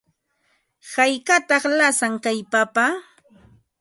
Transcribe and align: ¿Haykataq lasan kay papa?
¿Haykataq 0.93 1.63
lasan 1.77 2.13
kay 2.23 2.39
papa? 2.53 2.85